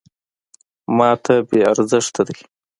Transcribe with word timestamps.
.ماته 0.97 1.35
بې 1.49 1.59
ارزښته 1.71 2.21
دی. 2.27 2.37